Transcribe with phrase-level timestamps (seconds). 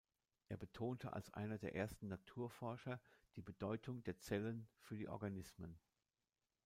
[0.47, 2.99] Er betonte als einer der ersten Naturforscher
[3.35, 5.77] die Bedeutung der Zellen für die Organismen.